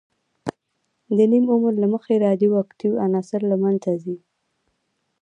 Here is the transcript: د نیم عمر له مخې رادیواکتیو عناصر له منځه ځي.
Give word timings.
د 1.17 1.17
نیم 1.31 1.45
عمر 1.53 1.73
له 1.81 1.87
مخې 1.93 2.13
رادیواکتیو 2.27 2.99
عناصر 3.05 3.41
له 3.51 3.55
منځه 3.63 3.91
ځي. 4.03 4.17